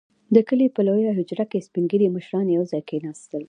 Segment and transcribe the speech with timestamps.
[0.35, 3.39] •د کلي په لويه حجره کې سپين ږيري مشران يو ځای کښېناستل.